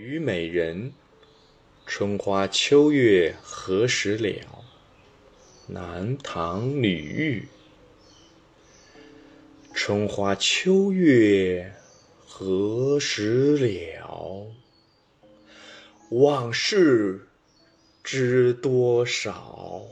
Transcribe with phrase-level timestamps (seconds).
[0.00, 0.92] 虞美人，
[1.84, 4.64] 春花秋月何时了？
[5.66, 7.48] 南唐李煜。
[9.74, 11.74] 春花秋月
[12.24, 14.46] 何时了？
[16.10, 17.26] 往事
[18.04, 19.82] 知多少？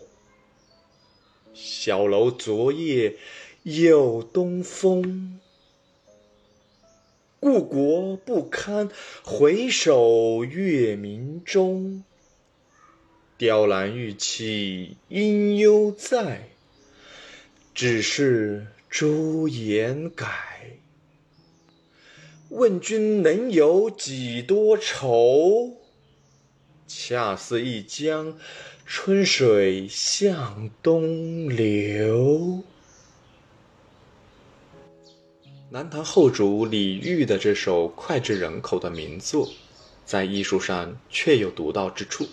[1.52, 3.16] 小楼昨夜
[3.64, 5.41] 又东风。
[7.39, 8.89] 故国不堪
[9.22, 12.03] 回首月明中，
[13.36, 16.49] 雕栏玉砌应犹在，
[17.75, 20.26] 只是朱颜改。
[22.49, 25.76] 问君能有几多愁？
[26.87, 28.39] 恰似一江
[28.87, 32.62] 春水向东流。
[35.77, 39.47] 南唐后主李煜的这首脍炙人口的名作，
[40.06, 42.27] 在艺术上确有独到之处。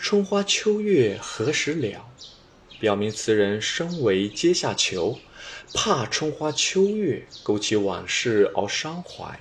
[0.00, 2.08] 春花秋月何时了？
[2.78, 5.18] 表明词人身为阶下囚，
[5.74, 9.40] 怕春花秋月勾起往事而伤怀。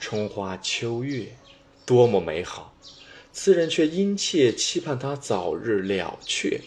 [0.00, 1.36] 春花秋月
[1.84, 2.74] 多么美好，
[3.30, 6.62] 词人却殷切期盼它早日了却。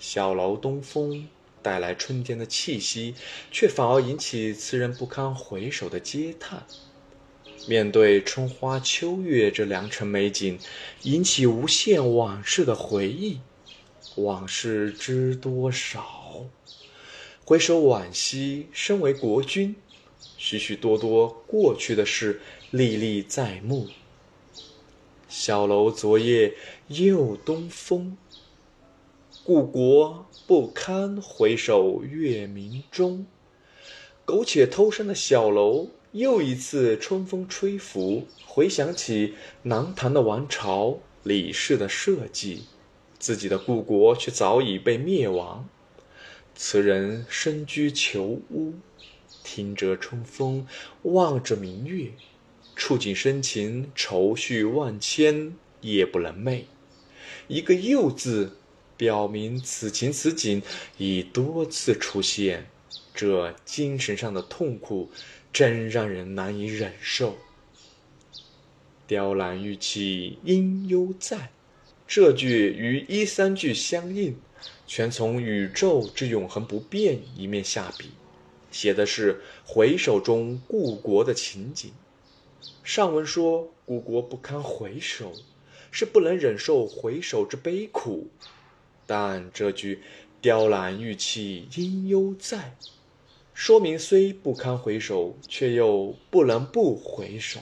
[0.00, 1.28] 小楼东风。
[1.62, 3.14] 带来春天的气息，
[3.50, 6.66] 却反而引起词人不堪回首的嗟叹。
[7.68, 10.58] 面对春花秋月这良辰美景，
[11.02, 13.40] 引起无限往事的回忆。
[14.16, 16.46] 往事知多少？
[17.44, 19.76] 回首往昔，身为国君，
[20.38, 23.88] 许许多多过去的事历历在目。
[25.28, 26.54] 小楼昨夜
[26.88, 28.16] 又东风。
[29.42, 33.26] 故国不堪回首月明中，
[34.26, 42.64] 苟且偷生的小楼又一次春风吹拂，回想起南唐的王朝、李氏的社稷，
[43.18, 45.66] 自己的故国却早已被灭亡。
[46.54, 48.74] 此人身居囚屋，
[49.42, 50.66] 听着春风，
[51.04, 52.10] 望着明月，
[52.76, 56.64] 触景生情，愁绪万千，夜不能寐。
[57.48, 58.58] 一个“又”字。
[59.00, 60.60] 表明此情此景
[60.98, 62.66] 已多次出现，
[63.14, 65.10] 这精神上的痛苦
[65.50, 67.38] 真让人难以忍受。
[69.06, 71.50] 雕栏玉砌应犹在，
[72.06, 74.36] 这句与一三句相应，
[74.86, 78.10] 全从宇宙之永恒不变一面下笔，
[78.70, 81.90] 写的是回首中故国的情景。
[82.84, 85.32] 上文说故国不堪回首，
[85.90, 88.28] 是不能忍受回首之悲苦。
[89.12, 90.00] 但这句
[90.40, 92.76] “雕栏玉砌应犹在”，
[93.52, 97.58] 说明虽不堪回首，却又不能不回首，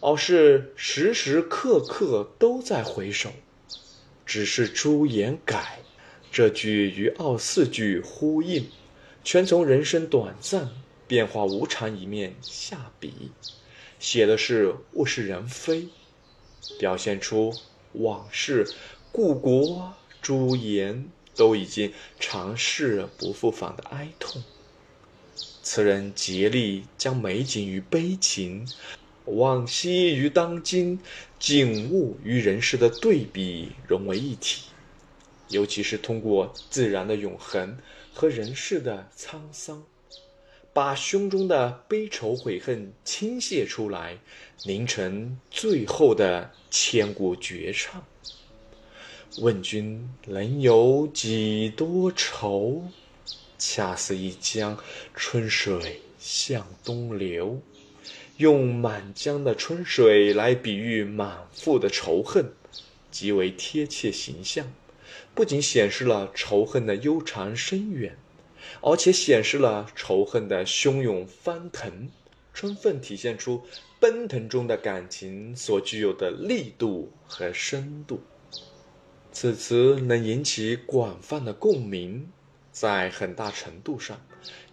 [0.00, 3.28] 而是时时刻刻都在回首。
[4.24, 5.80] 只是朱颜改，
[6.30, 8.66] 这句与二四句呼应，
[9.22, 10.70] 全从人生短暂、
[11.06, 13.30] 变化无常一面下笔，
[13.98, 15.88] 写的是物是人非，
[16.78, 17.52] 表现出
[17.92, 18.66] 往事、
[19.12, 19.92] 故国。
[20.22, 24.40] 朱颜都已经尝试不复返的哀痛，
[25.62, 28.66] 此人竭力将美景与悲情、
[29.24, 31.00] 往昔与当今、
[31.40, 34.68] 景物与人世的对比融为一体，
[35.48, 37.76] 尤其是通过自然的永恒
[38.14, 39.82] 和人世的沧桑，
[40.72, 44.18] 把胸中的悲愁悔恨倾泻出来，
[44.64, 48.04] 凝成最后的千古绝唱。
[49.38, 52.84] 问君能有几多愁？
[53.58, 54.76] 恰似一江
[55.14, 57.58] 春水向东流。
[58.36, 62.52] 用满江的春水来比喻满腹的仇恨，
[63.10, 64.70] 极为贴切形象。
[65.34, 68.16] 不仅显示了仇恨的悠长深远，
[68.82, 72.10] 而且显示了仇恨的汹涌翻腾，
[72.52, 73.62] 充分体现出
[73.98, 78.20] 奔腾中的感情所具有的力度和深度。
[79.34, 82.28] 此词能引起广泛的共鸣，
[82.70, 84.20] 在很大程度上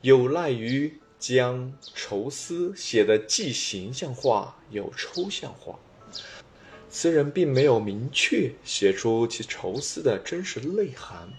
[0.02, 5.80] 有赖于将愁思写得既形象化又抽象化。
[6.90, 11.30] 词人并没有明确写出其愁思的真实内涵，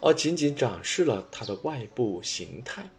[0.00, 2.90] 而仅仅展示了它的外部形态，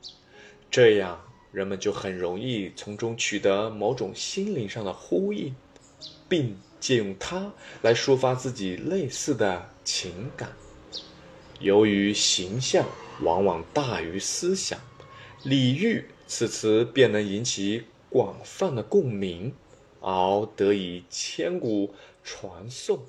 [0.71, 5.53] 这样人们就很容易从中取得某种心灵上的呼应，
[6.29, 6.57] 并。
[6.85, 7.51] 借用它
[7.81, 10.53] 来抒发自己类似的情感。
[11.59, 12.85] 由于形象
[13.23, 14.79] 往往大于思想，
[15.41, 19.51] 李煜此词便能引起广泛的共鸣，
[19.99, 21.91] 而得以千古
[22.23, 22.99] 传颂。